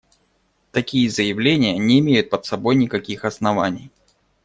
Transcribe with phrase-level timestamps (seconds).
[0.71, 3.91] Такие заявления не имеют под собой никаких оснований.